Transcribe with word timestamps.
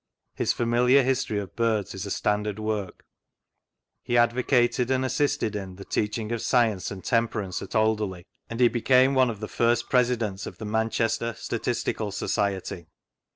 His 0.33 0.51
Familiar 0.51 1.03
History 1.03 1.37
of 1.37 1.55
Birds 1.55 1.93
is 1.93 2.07
a 2.07 2.09
standard 2.09 2.57
work; 2.57 3.05
he 4.01 4.17
advocated, 4.17 4.89
and 4.89 5.05
assisted 5.05 5.55
in, 5.55 5.75
the 5.75 5.85
teaching 5.85 6.31
of 6.31 6.41
Science 6.41 6.89
and 6.89 7.03
Temper 7.03 7.39
ance 7.41 7.61
at 7.61 7.75
Alderley; 7.75 8.25
and 8.49 8.59
he 8.59 8.67
became 8.67 9.13
one 9.13 9.29
of 9.29 9.41
the 9.41 9.47
first 9.47 9.91
Presidents 9.91 10.47
of 10.47 10.57
the 10.57 10.65
Manchester 10.65 11.35
Statistical 11.37 12.11
Society. 12.11 12.87